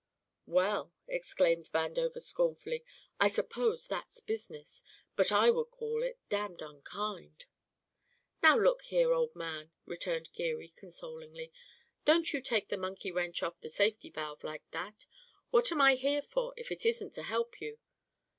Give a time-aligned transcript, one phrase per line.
[0.47, 2.83] "Well," exclaimed Vandover scornfully,
[3.19, 4.81] "I suppose that's business,
[5.15, 7.45] but I would call it damned unkind!"
[8.41, 11.51] "Now, look here, old man," returned Geary consolingly.
[12.03, 15.05] "Don't you take the monkey wrench off the safety valve like that.
[15.51, 17.77] What am I here for if it isn't to help you?